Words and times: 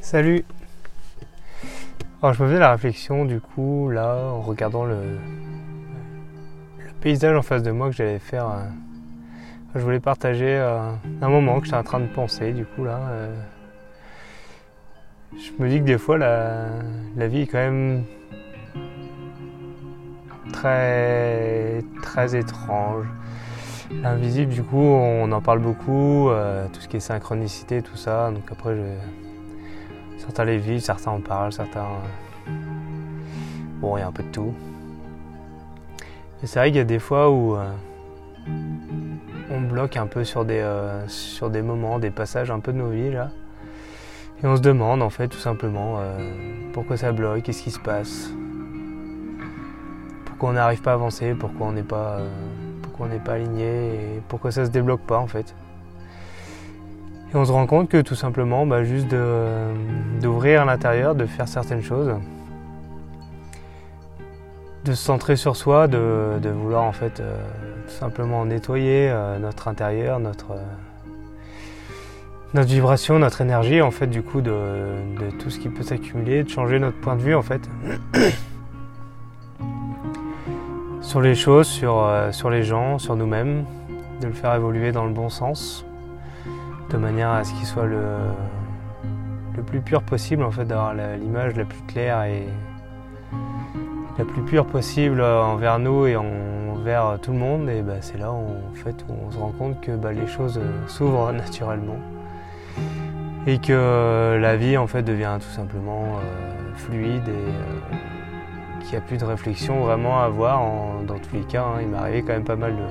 Salut 0.00 0.44
Alors 2.20 2.34
je 2.34 2.42
me 2.42 2.48
faisais 2.48 2.58
la 2.58 2.72
réflexion 2.72 3.24
du 3.24 3.40
coup 3.40 3.88
là 3.88 4.14
en 4.16 4.40
regardant 4.40 4.84
le, 4.84 5.18
paysage 7.00 7.36
en 7.36 7.42
face 7.42 7.62
de 7.62 7.70
moi 7.70 7.88
que 7.88 7.96
j'allais 7.96 8.18
faire. 8.18 8.48
euh, 8.48 8.64
je 9.74 9.80
voulais 9.80 10.00
partager 10.00 10.54
euh, 10.54 10.92
un 11.22 11.28
moment 11.28 11.58
que 11.60 11.64
j'étais 11.64 11.78
en 11.78 11.82
train 11.82 12.00
de 12.00 12.06
penser 12.06 12.52
du 12.52 12.66
coup 12.66 12.84
là. 12.84 12.98
euh, 13.10 13.34
je 15.34 15.62
me 15.62 15.68
dis 15.70 15.78
que 15.78 15.84
des 15.84 15.96
fois 15.98 16.18
la, 16.18 16.68
la 17.16 17.26
vie 17.26 17.42
est 17.42 17.46
quand 17.46 17.58
même 17.58 18.04
très 20.52 21.82
très 22.02 22.36
étrange. 22.36 23.06
L'invisible 24.00 24.52
du 24.52 24.62
coup 24.62 24.78
on 24.78 25.30
en 25.30 25.40
parle 25.40 25.58
beaucoup, 25.60 26.28
euh, 26.30 26.66
tout 26.72 26.80
ce 26.80 26.88
qui 26.88 26.96
est 26.96 27.00
synchronicité, 27.00 27.82
tout 27.82 27.96
ça. 27.96 28.30
Donc 28.30 28.44
après 28.50 28.74
je 28.74 28.82
Certains 30.18 30.44
les 30.44 30.58
vivent, 30.58 30.80
certains 30.80 31.10
en 31.10 31.20
parlent, 31.20 31.52
certains. 31.52 31.80
euh, 31.80 32.52
Bon, 33.80 33.96
il 33.96 34.00
y 34.00 34.02
a 34.02 34.06
un 34.06 34.12
peu 34.12 34.22
de 34.22 34.28
tout. 34.28 34.54
Et 36.42 36.46
c'est 36.46 36.60
vrai 36.60 36.68
qu'il 36.68 36.78
y 36.78 36.80
a 36.80 36.84
des 36.84 37.00
fois 37.00 37.30
où 37.30 37.56
euh, 37.56 37.68
on 39.50 39.60
bloque 39.60 39.96
un 39.96 40.06
peu 40.06 40.22
sur 40.22 40.44
des, 40.44 40.64
sur 41.08 41.50
des 41.50 41.62
moments, 41.62 41.98
des 41.98 42.10
passages 42.10 42.50
un 42.50 42.60
peu 42.60 42.72
de 42.72 42.78
nos 42.78 42.90
vies 42.90 43.10
là. 43.10 43.30
Et 44.42 44.46
on 44.46 44.56
se 44.56 44.62
demande 44.62 45.02
en 45.02 45.10
fait 45.10 45.28
tout 45.28 45.38
simplement 45.38 46.00
pourquoi 46.72 46.96
ça 46.96 47.12
bloque, 47.12 47.42
qu'est-ce 47.42 47.62
qui 47.62 47.70
se 47.70 47.78
passe, 47.78 48.32
pourquoi 50.24 50.50
on 50.50 50.52
n'arrive 50.54 50.82
pas 50.82 50.92
à 50.92 50.94
avancer, 50.94 51.34
pourquoi 51.34 51.68
on 51.68 51.72
n'est 51.72 51.82
pas, 51.82 52.18
on 53.02 53.06
n'est 53.06 53.18
pas 53.18 53.32
aligné 53.32 53.64
et 53.64 54.22
pourquoi 54.28 54.52
ça 54.52 54.64
se 54.64 54.70
débloque 54.70 55.00
pas 55.00 55.18
en 55.18 55.26
fait. 55.26 55.54
Et 57.32 57.36
on 57.36 57.44
se 57.44 57.52
rend 57.52 57.66
compte 57.66 57.88
que 57.88 58.00
tout 58.00 58.14
simplement, 58.14 58.66
bah, 58.66 58.84
juste 58.84 59.08
d'ouvrir 60.20 60.64
l'intérieur, 60.66 61.14
de 61.14 61.24
faire 61.24 61.48
certaines 61.48 61.82
choses, 61.82 62.14
de 64.84 64.92
se 64.92 65.02
centrer 65.02 65.36
sur 65.36 65.56
soi, 65.56 65.88
de, 65.88 66.48
vouloir 66.50 66.82
en 66.82 66.92
fait 66.92 67.20
euh, 67.20 67.36
tout 67.86 67.94
simplement 67.94 68.44
nettoyer 68.44 69.08
euh, 69.10 69.38
notre 69.38 69.68
intérieur, 69.68 70.20
notre, 70.20 70.58
notre 72.52 72.68
vibration, 72.68 73.18
notre 73.18 73.40
énergie, 73.40 73.80
en 73.80 73.90
fait, 73.90 74.08
du 74.08 74.22
coup, 74.22 74.42
de, 74.42 74.50
de 74.50 75.30
tout 75.38 75.48
ce 75.48 75.58
qui 75.58 75.70
peut 75.70 75.82
s'accumuler, 75.82 76.42
de 76.42 76.50
changer 76.50 76.78
notre 76.78 77.00
point 77.00 77.16
de 77.16 77.22
vue, 77.22 77.34
en 77.34 77.42
fait, 77.42 77.62
sur 81.12 81.20
les 81.20 81.34
choses, 81.34 81.66
sur, 81.66 81.98
euh, 81.98 82.32
sur 82.32 82.48
les 82.48 82.62
gens, 82.62 82.98
sur 82.98 83.16
nous-mêmes, 83.16 83.66
de 84.22 84.28
le 84.28 84.32
faire 84.32 84.54
évoluer 84.54 84.92
dans 84.92 85.04
le 85.04 85.12
bon 85.12 85.28
sens 85.28 85.84
de 86.88 86.96
manière 86.96 87.28
à 87.28 87.44
ce 87.44 87.52
qu'il 87.52 87.66
soit 87.66 87.84
le, 87.84 88.16
plus 89.66 89.82
pur 89.82 90.02
possible, 90.02 90.42
en 90.42 90.50
fait, 90.50 90.64
d'avoir 90.64 90.94
l'image 90.94 91.54
la 91.54 91.66
plus 91.66 91.82
claire 91.86 92.22
et 92.22 92.48
la 94.16 94.24
plus 94.24 94.40
pure 94.40 94.64
possible 94.64 95.20
euh, 95.20 95.42
envers 95.42 95.78
nous 95.78 96.06
et 96.06 96.16
envers 96.16 97.18
tout 97.20 97.32
le 97.32 97.38
monde. 97.38 97.68
Et 97.68 97.82
bah, 97.82 98.00
c'est 98.00 98.16
là 98.16 98.32
où, 98.32 98.46
on 99.10 99.30
se 99.30 99.36
rend 99.36 99.52
compte 99.58 99.82
que 99.82 99.92
bah, 99.92 100.12
les 100.14 100.26
choses 100.26 100.56
euh, 100.56 100.88
s'ouvrent 100.88 101.30
naturellement 101.44 101.98
et 103.46 103.58
que 103.58 103.72
euh, 103.72 104.38
la 104.38 104.56
vie 104.56 104.78
en 104.78 104.86
fait 104.86 105.02
devient 105.02 105.36
tout 105.40 105.54
simplement 105.54 106.04
euh, 106.04 106.74
fluide 106.76 107.28
euh, 107.28 107.50
qu'il 108.82 108.90
n'y 108.92 108.96
a 108.96 109.00
plus 109.00 109.16
de 109.18 109.24
réflexion 109.24 109.80
vraiment 109.80 110.20
à 110.20 110.24
avoir 110.24 110.60
dans 111.06 111.18
tous 111.18 111.34
les 111.34 111.42
cas. 111.42 111.62
hein. 111.64 111.80
Il 111.82 111.88
m'est 111.88 111.98
arrivé 111.98 112.22
quand 112.22 112.32
même 112.32 112.44
pas 112.44 112.56
mal 112.56 112.76
de 112.76 112.82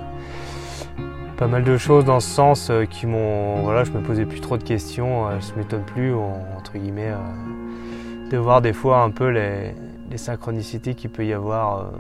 pas 1.38 1.48
mal 1.48 1.64
de 1.64 1.76
choses 1.76 2.06
dans 2.06 2.20
ce 2.20 2.30
sens 2.30 2.70
euh, 2.70 2.86
qui 2.86 3.08
m'ont. 3.08 3.64
Voilà, 3.64 3.84
je 3.84 3.92
me 3.92 4.02
posais 4.02 4.26
plus 4.26 4.42
trop 4.42 4.58
de 4.58 4.64
questions, 4.64 5.28
euh, 5.28 5.40
je 5.40 5.52
ne 5.54 5.58
m'étonne 5.58 5.82
plus, 5.84 6.14
en- 6.14 6.38
entre 6.56 6.78
guillemets, 6.78 7.10
euh, 7.12 8.30
de 8.30 8.38
voir 8.38 8.62
des 8.62 8.74
fois 8.74 9.02
un 9.02 9.10
peu 9.10 9.30
les, 9.30 9.74
synchronicités 10.18 10.94
qu'il 10.94 11.10
peut 11.10 11.26
y 11.26 11.34
avoir 11.34 11.94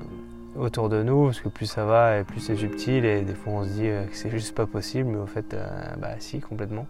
autour 0.59 0.89
de 0.89 1.01
nous, 1.01 1.25
parce 1.27 1.39
que 1.39 1.47
plus 1.49 1.65
ça 1.65 1.85
va 1.85 2.19
et 2.19 2.23
plus 2.23 2.41
c'est 2.41 2.57
subtil, 2.57 3.05
et 3.05 3.21
des 3.21 3.33
fois 3.33 3.53
on 3.53 3.63
se 3.63 3.69
dit 3.69 3.87
que 3.87 4.15
c'est 4.15 4.29
juste 4.29 4.53
pas 4.53 4.65
possible, 4.65 5.09
mais 5.09 5.17
au 5.17 5.25
fait, 5.25 5.55
bah 5.97 6.09
si, 6.19 6.41
complètement. 6.41 6.85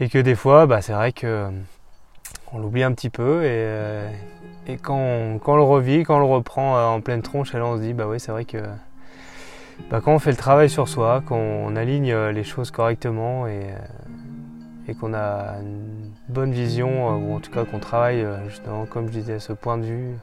Et 0.00 0.08
que 0.08 0.18
des 0.18 0.34
fois, 0.34 0.66
bah, 0.66 0.82
c'est 0.82 0.92
vrai 0.92 1.12
que 1.12 1.48
on 2.52 2.58
l'oublie 2.58 2.82
un 2.82 2.92
petit 2.92 3.10
peu, 3.10 3.44
et, 3.44 3.48
euh, 3.50 4.08
quand, 4.82 4.98
on, 4.98 5.38
quand 5.38 5.56
le 5.56 5.62
revit, 5.62 6.04
quand 6.04 6.16
on 6.16 6.20
le 6.20 6.24
reprend 6.24 6.76
euh, 6.76 6.84
en 6.86 7.00
pleine 7.00 7.22
tronche, 7.22 7.54
on 7.54 7.76
se 7.76 7.82
dit, 7.82 7.92
bah 7.92 8.06
oui, 8.08 8.20
c'est 8.20 8.32
vrai 8.32 8.44
que 8.44 8.58
bah, 9.90 10.00
quand 10.02 10.14
on 10.14 10.18
fait 10.18 10.30
le 10.30 10.36
travail 10.36 10.70
sur 10.70 10.88
soi, 10.88 11.22
quand 11.24 11.36
on 11.36 11.76
aligne 11.76 12.12
euh, 12.12 12.32
les 12.32 12.44
choses 12.44 12.70
correctement 12.70 13.46
et, 13.46 13.66
et 14.88 14.94
qu'on 14.94 15.14
a 15.14 15.56
une 15.60 16.10
bonne 16.28 16.52
vision, 16.52 17.16
ou 17.16 17.36
en 17.36 17.40
tout 17.40 17.50
cas 17.50 17.64
qu'on 17.64 17.78
travaille 17.78 18.24
justement, 18.48 18.86
comme 18.86 19.06
je 19.06 19.12
disais, 19.12 19.38
ce 19.38 19.52
point 19.52 19.78
de 19.78 19.84
vue 19.84 20.14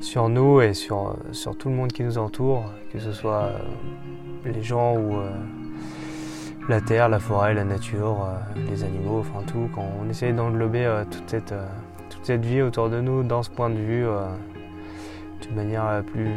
sur 0.00 0.28
nous 0.28 0.60
et 0.60 0.74
sur, 0.74 1.16
sur 1.32 1.58
tout 1.58 1.68
le 1.68 1.74
monde 1.74 1.92
qui 1.92 2.02
nous 2.02 2.16
entoure, 2.16 2.64
que 2.92 2.98
ce 2.98 3.12
soit 3.12 3.50
les 4.44 4.62
gens 4.62 4.96
ou 4.96 5.18
la 6.70 6.80
terre, 6.80 7.08
la 7.08 7.18
forêt, 7.18 7.52
la 7.52 7.64
nature, 7.64 8.24
euh, 8.24 8.60
les 8.70 8.84
animaux, 8.84 9.18
enfin 9.18 9.44
tout, 9.44 9.68
quand 9.74 9.84
on 10.00 10.08
essaye 10.08 10.32
d'englober 10.32 10.84
euh, 10.86 11.04
toute, 11.04 11.28
cette, 11.28 11.50
euh, 11.50 11.66
toute 12.08 12.24
cette 12.24 12.44
vie 12.44 12.62
autour 12.62 12.88
de 12.88 13.00
nous 13.00 13.24
dans 13.24 13.42
ce 13.42 13.50
point 13.50 13.70
de 13.70 13.74
vue 13.74 14.06
d'une 15.42 15.56
manière 15.56 16.02
plus 16.04 16.30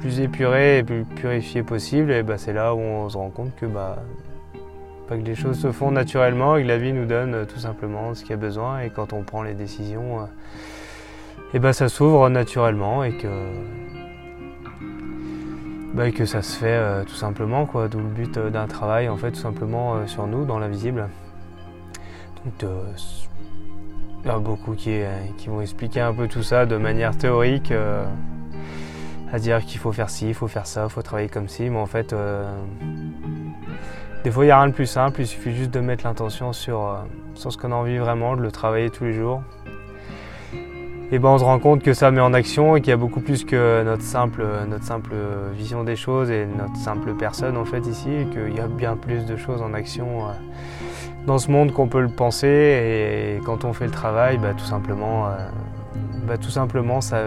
plus 0.00 0.20
épuré 0.20 0.78
et 0.78 0.82
plus 0.82 1.04
purifié 1.04 1.62
possible, 1.62 2.10
et 2.10 2.22
bah, 2.22 2.38
c'est 2.38 2.52
là 2.52 2.74
où 2.74 2.78
on 2.78 3.08
se 3.08 3.16
rend 3.16 3.30
compte 3.30 3.54
que, 3.56 3.66
bah, 3.66 3.96
pas 5.08 5.16
que 5.16 5.22
les 5.22 5.34
choses 5.34 5.58
se 5.58 5.72
font 5.72 5.90
naturellement 5.90 6.56
et 6.56 6.62
que 6.62 6.68
la 6.68 6.78
vie 6.78 6.92
nous 6.92 7.06
donne 7.06 7.46
tout 7.46 7.58
simplement 7.58 8.14
ce 8.14 8.22
qu'il 8.22 8.30
y 8.30 8.34
a 8.34 8.36
besoin. 8.36 8.80
Et 8.80 8.90
quand 8.90 9.12
on 9.12 9.22
prend 9.22 9.42
les 9.42 9.54
décisions, 9.54 10.28
et 11.54 11.58
bah, 11.58 11.72
ça 11.72 11.88
s'ouvre 11.88 12.28
naturellement 12.28 13.04
et 13.04 13.12
que, 13.12 13.28
bah, 15.96 16.10
que 16.10 16.26
ça 16.26 16.42
se 16.42 16.58
fait 16.58 16.66
euh, 16.66 17.04
tout 17.04 17.14
simplement. 17.14 17.64
Quoi. 17.64 17.88
D'où 17.88 18.00
le 18.00 18.04
but 18.04 18.36
euh, 18.36 18.50
d'un 18.50 18.66
travail 18.66 19.08
en 19.08 19.16
fait, 19.16 19.32
tout 19.32 19.40
simplement 19.40 19.94
euh, 19.94 20.06
sur 20.06 20.26
nous, 20.26 20.44
dans 20.44 20.58
l'invisible. 20.58 21.08
Donc, 22.44 22.70
il 24.22 24.28
y 24.28 24.30
a 24.30 24.38
beaucoup 24.38 24.74
qui, 24.74 25.00
vont 25.46 25.62
expliquer 25.62 26.00
un 26.00 26.12
peu 26.12 26.28
tout 26.28 26.42
ça 26.42 26.66
de 26.66 26.76
manière 26.76 27.16
théorique. 27.16 27.72
à 29.32 29.38
dire 29.38 29.64
qu'il 29.64 29.80
faut 29.80 29.92
faire 29.92 30.10
ci, 30.10 30.28
il 30.28 30.34
faut 30.34 30.48
faire 30.48 30.66
ça, 30.66 30.84
il 30.84 30.90
faut 30.90 31.00
travailler 31.00 31.28
comme 31.28 31.48
ci, 31.48 31.70
mais 31.70 31.78
en 31.78 31.86
fait, 31.86 32.14
des 34.22 34.30
fois 34.30 34.44
il 34.44 34.48
n'y 34.48 34.52
a 34.52 34.58
rien 34.60 34.68
de 34.68 34.74
plus 34.74 34.86
simple, 34.86 35.22
il 35.22 35.26
suffit 35.26 35.54
juste 35.54 35.70
de 35.70 35.80
mettre 35.80 36.04
l'intention 36.04 36.52
sur, 36.52 36.98
sur 37.34 37.52
ce 37.52 37.58
qu'on 37.58 37.72
a 37.72 37.74
envie 37.74 37.98
vraiment, 37.98 38.36
de 38.36 38.42
le 38.42 38.52
travailler 38.52 38.90
tous 38.90 39.04
les 39.04 39.12
jours. 39.12 39.42
Et 41.12 41.20
ben 41.20 41.28
on 41.28 41.38
se 41.38 41.44
rend 41.44 41.60
compte 41.60 41.82
que 41.82 41.94
ça 41.94 42.10
met 42.10 42.20
en 42.20 42.34
action 42.34 42.74
et 42.74 42.80
qu'il 42.80 42.90
y 42.90 42.92
a 42.92 42.96
beaucoup 42.96 43.20
plus 43.20 43.44
que 43.44 43.84
notre 43.84 44.02
simple, 44.02 44.44
notre 44.68 44.84
simple 44.84 45.14
vision 45.52 45.84
des 45.84 45.94
choses 45.94 46.30
et 46.30 46.46
notre 46.46 46.76
simple 46.76 47.14
personne 47.14 47.56
en 47.56 47.64
fait 47.64 47.86
ici, 47.86 48.08
et 48.10 48.24
qu'il 48.26 48.56
y 48.56 48.60
a 48.60 48.66
bien 48.66 48.96
plus 48.96 49.24
de 49.24 49.36
choses 49.36 49.62
en 49.62 49.72
action 49.72 50.24
euh, 50.24 50.32
dans 51.26 51.38
ce 51.38 51.50
monde 51.50 51.72
qu'on 51.72 51.86
peut 51.86 52.00
le 52.00 52.08
penser 52.08 52.48
et 52.48 53.40
quand 53.44 53.64
on 53.64 53.72
fait 53.72 53.86
le 53.86 53.92
travail, 53.92 54.38
bah, 54.38 54.52
tout 54.56 54.64
simplement, 54.64 55.26
euh, 55.26 55.30
bah, 56.26 56.38
tout 56.38 56.50
simplement 56.50 57.00
ça, 57.00 57.20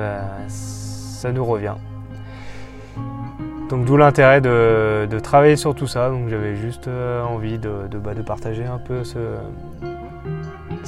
ça 0.48 1.32
nous 1.32 1.46
revient. 1.46 1.76
Donc 3.70 3.86
d'où 3.86 3.98
l'intérêt 3.98 4.42
de, 4.42 5.20
travailler 5.20 5.56
sur 5.56 5.76
tout 5.76 5.88
ça. 5.88 6.10
Donc 6.10 6.28
j'avais 6.28 6.56
juste 6.56 6.88
euh, 6.88 7.24
envie 7.24 7.60
de, 7.60 7.88
bah, 8.04 8.14
de 8.14 8.22
partager 8.22 8.66
un 8.66 8.80
peu 8.80 9.04
ce, 9.04 9.20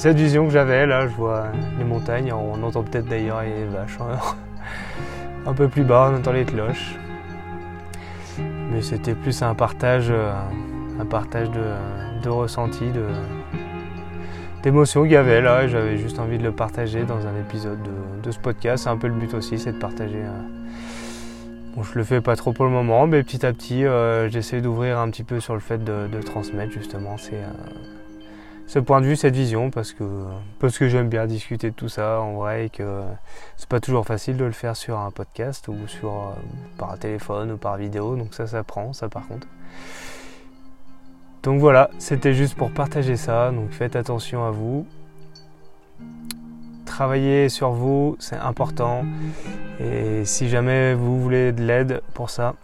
cette 0.01 0.17
vision 0.17 0.47
que 0.47 0.51
j'avais. 0.51 0.88
Là, 0.88 1.07
je 1.07 1.13
vois 1.13 1.45
les 1.78 1.84
montagnes. 1.84 2.34
On 2.34 2.62
entend 2.63 2.81
peut-être 2.81 3.06
d'ailleurs 3.06 3.44
les 3.44 3.66
vaches. 3.66 4.00
hein. 4.01 4.17
un 5.45 5.53
peu 5.53 5.67
plus 5.67 5.84
bas, 5.84 6.09
on 6.12 6.17
entend 6.17 6.31
les 6.31 6.44
cloches. 6.44 6.95
Mais 8.72 8.81
c'était 8.81 9.13
plus 9.13 9.44
un 9.44 9.53
partage, 9.53 10.07
euh, 10.09 10.34
un 11.00 11.06
partage 11.06 11.51
de, 11.51 11.61
de 12.23 13.06
d'émotions 14.64 15.03
qu'il 15.03 15.11
y 15.11 15.16
avait 15.17 15.40
là. 15.40 15.66
Et 15.66 15.70
j'avais 15.70 15.97
juste 15.97 16.17
envie 16.17 16.40
de 16.40 16.43
le 16.43 16.52
partager 16.52 17.03
dans 17.03 17.28
un 17.28 17.40
épisode 17.40 17.78
de, 18.23 18.31
ce 18.31 18.40
podcast. 18.40 18.85
C'est 18.85 18.90
un 18.90 18.97
peu 18.97 19.08
le 19.08 19.14
but 19.14 19.35
aussi, 19.35 19.59
c'est 19.59 19.73
de 19.73 19.78
partager. 19.78 20.17
euh, 20.17 20.41
Bon, 21.75 21.84
je 21.84 21.97
le 21.97 22.03
fais 22.03 22.22
pas 22.22 22.35
trop 22.35 22.53
pour 22.53 22.66
le 22.66 22.72
moment, 22.72 23.05
mais 23.05 23.22
petit 23.22 23.46
à 23.46 23.53
petit, 23.53 23.85
euh, 23.85 24.29
j'essaie 24.29 24.61
d'ouvrir 24.61 24.97
un 24.97 25.09
petit 25.11 25.23
peu 25.23 25.40
sur 25.40 25.53
le 25.53 25.59
fait 25.61 25.81
de, 25.84 26.08
transmettre 26.25 26.72
justement 26.73 27.17
ces, 27.17 27.35
euh, 27.35 28.00
ce 28.72 28.79
point 28.79 29.02
de 29.02 29.06
vue, 29.06 29.18
cette 29.18 29.35
vision, 29.35 29.70
parce 29.70 29.91
que, 29.91 30.06
parce 30.59 30.78
que 30.78 30.88
j'aime 30.88 31.09
bien 31.09 31.28
discuter 31.28 31.72
de 31.72 31.76
tout 31.76 31.90
ça 31.90 32.22
en 32.22 32.35
vrai 32.35 32.68
et 32.68 32.70
que 32.70 33.02
c'est 33.58 33.68
pas 33.68 33.82
toujours 33.82 34.06
facile 34.06 34.38
de 34.38 34.46
le 34.46 34.53
faire 34.53 34.78
sur 34.78 34.97
un 34.97 35.12
podcast 35.12 35.68
ou 35.68 35.76
sur, 35.88 36.08
euh, 36.08 36.32
par 36.78 36.97
téléphone 36.97 37.52
ou 37.52 37.58
par 37.58 37.76
vidéo, 37.76 38.16
donc 38.16 38.34
ça, 38.34 38.47
ça 38.47 38.64
prend, 38.64 38.94
ça 38.94 39.09
par 39.09 39.28
contre. 39.28 39.46
Donc 41.44 41.59
voilà, 41.59 41.90
c'était 42.00 42.34
juste 42.34 42.56
pour 42.56 42.72
partager 42.72 43.18
ça, 43.18 43.52
donc 43.52 43.72
faites 43.72 43.97
attention 43.97 44.46
à 44.46 44.52
vous. 44.52 44.88
Travaillez 46.85 47.50
sur 47.50 47.72
vous, 47.72 48.16
c'est 48.20 48.38
important. 48.38 49.03
Et 49.82 50.23
si 50.23 50.47
jamais 50.47 50.94
vous 50.94 51.22
voulez 51.22 51.52
de 51.52 51.62
l'aide 51.62 52.02
pour 52.14 52.29
ça, 52.29 52.56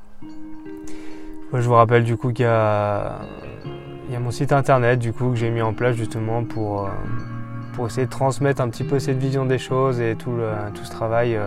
je 1.52 1.68
vous 1.68 1.74
rappelle 1.74 2.06
du 2.06 2.16
coup 2.16 2.32
qu'il 2.32 2.46
y 2.46 2.48
a, 2.48 3.20
il 4.08 4.14
y 4.14 4.16
a 4.16 4.20
mon 4.20 4.32
site 4.32 4.52
internet 4.52 5.00
du 5.00 5.14
coup 5.14 5.30
que 5.32 5.36
j'ai 5.36 5.50
mis 5.50 5.62
en 5.62 5.74
place 5.74 5.96
justement 5.96 6.44
pour, 6.44 6.90
pour 7.74 7.88
essayer 7.88 8.06
de 8.06 8.12
transmettre 8.12 8.62
un 8.62 8.70
petit 8.70 8.84
peu 8.84 9.00
cette 9.00 9.18
vision 9.18 9.46
des 9.46 9.58
choses 9.58 10.00
et 10.00 10.16
tout, 10.16 10.38
tout 10.74 10.84
ce 10.86 10.92
travail 10.92 11.38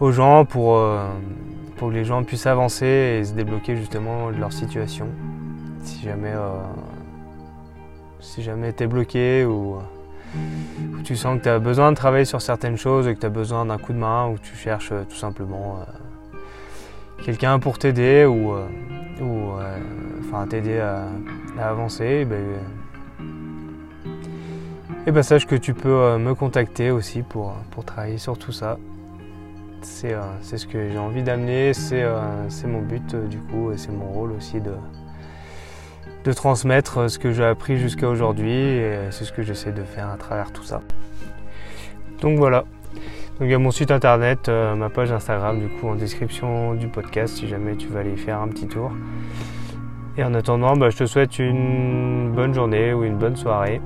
aux 0.00 0.12
gens 0.12 0.44
pour, 0.44 0.80
pour 1.76 1.88
que 1.88 1.94
les 1.94 2.04
gens 2.04 2.24
puissent 2.24 2.46
avancer 2.46 3.18
et 3.20 3.24
se 3.24 3.34
débloquer 3.34 3.76
justement 3.76 4.30
de 4.30 4.38
leur 4.38 4.52
situation. 4.52 5.06
Si 5.82 6.02
jamais, 6.02 6.32
si 8.20 8.42
jamais 8.42 8.72
tu 8.72 8.84
es 8.84 8.86
bloqué 8.86 9.44
ou 9.44 9.76
tu 11.04 11.16
sens 11.16 11.38
que 11.38 11.44
tu 11.44 11.48
as 11.48 11.58
besoin 11.58 11.92
de 11.92 11.96
travailler 11.96 12.24
sur 12.24 12.40
certaines 12.40 12.76
choses 12.76 13.06
et 13.06 13.14
que 13.14 13.20
tu 13.20 13.26
as 13.26 13.30
besoin 13.30 13.66
d'un 13.66 13.78
coup 13.78 13.92
de 13.92 13.98
main 13.98 14.28
ou 14.28 14.38
tu 14.38 14.56
cherches 14.56 14.92
euh, 14.92 15.04
tout 15.08 15.16
simplement 15.16 15.78
euh, 15.80 16.38
quelqu'un 17.24 17.58
pour 17.58 17.78
t'aider 17.78 18.24
ou, 18.24 18.52
euh, 18.52 19.78
enfin 20.34 20.46
t'aider 20.46 20.78
à, 20.78 21.06
avancer, 21.58 22.04
et 22.04 22.24
ben, 22.24 22.42
et 25.06 25.12
ben, 25.12 25.22
sache 25.22 25.46
que 25.46 25.54
tu 25.54 25.74
peux 25.74 26.18
me 26.18 26.34
contacter 26.34 26.90
aussi 26.90 27.22
pour, 27.22 27.54
pour 27.70 27.84
travailler 27.84 28.18
sur 28.18 28.38
tout 28.38 28.52
ça. 28.52 28.78
C'est 29.82 30.16
ce 30.56 30.66
que 30.66 30.88
j'ai 30.90 30.98
envie 30.98 31.22
d'amener, 31.22 31.74
c'est 31.74 32.04
mon 32.66 32.80
but 32.80 33.14
du 33.14 33.38
coup 33.38 33.70
et 33.70 33.76
c'est 33.76 33.92
mon 33.92 34.06
rôle 34.06 34.32
aussi 34.32 34.60
de, 34.60 34.72
de 36.24 36.32
transmettre 36.32 37.10
ce 37.10 37.18
que 37.18 37.32
j'ai 37.32 37.44
appris 37.44 37.76
jusqu'à 37.76 38.08
aujourd'hui 38.08 38.50
et 38.50 38.98
c'est 39.10 39.24
ce 39.24 39.32
que 39.32 39.42
j'essaie 39.42 39.72
de 39.72 39.84
faire 39.84 40.08
à 40.08 40.16
travers 40.16 40.52
tout 40.52 40.64
ça. 40.64 40.80
Donc 42.20 42.38
voilà. 42.38 42.64
Donc 43.38 43.42
il 43.42 43.50
y 43.50 43.54
a 43.54 43.58
mon 43.58 43.72
site 43.72 43.90
internet, 43.90 44.48
euh, 44.48 44.74
ma 44.74 44.88
page 44.88 45.10
Instagram 45.10 45.58
du 45.58 45.68
coup 45.68 45.88
en 45.88 45.96
description 45.96 46.74
du 46.74 46.86
podcast 46.88 47.36
si 47.36 47.48
jamais 47.48 47.74
tu 47.74 47.88
veux 47.88 47.98
aller 47.98 48.16
faire 48.16 48.40
un 48.40 48.48
petit 48.48 48.68
tour. 48.68 48.92
Et 50.16 50.24
en 50.24 50.34
attendant, 50.34 50.76
bah, 50.76 50.90
je 50.90 50.98
te 50.98 51.06
souhaite 51.06 51.38
une 51.38 52.32
bonne 52.32 52.54
journée 52.54 52.92
ou 52.92 53.04
une 53.04 53.16
bonne 53.16 53.36
soirée. 53.36 53.80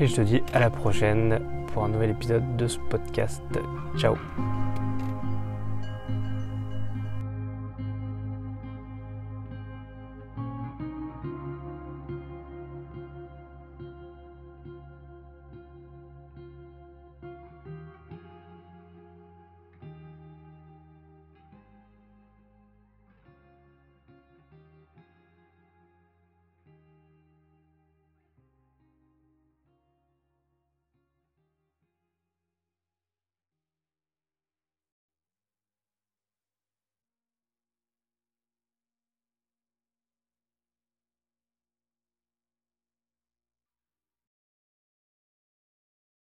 Et 0.00 0.06
je 0.06 0.16
te 0.16 0.20
dis 0.20 0.42
à 0.52 0.60
la 0.60 0.70
prochaine 0.70 1.40
pour 1.72 1.84
un 1.84 1.88
nouvel 1.88 2.10
épisode 2.10 2.56
de 2.56 2.66
ce 2.66 2.78
podcast. 2.90 3.42
Ciao 3.96 4.14